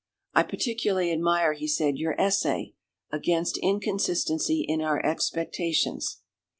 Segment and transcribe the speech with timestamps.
[0.33, 2.73] "I particularly admire," he said, "your essay,
[3.11, 6.21] 'Against Inconsistency in our Expectations.